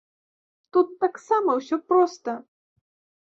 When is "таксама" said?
1.03-1.55